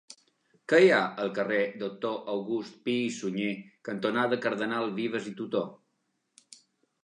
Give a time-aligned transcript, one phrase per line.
[0.71, 3.53] Què hi ha al carrer Doctor August Pi i Sunyer
[3.91, 5.67] cantonada Cardenal Vives i Tutó?